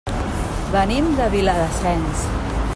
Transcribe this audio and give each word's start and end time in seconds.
Venim 0.75 1.11
de 1.19 1.29
Viladasens. 1.37 2.29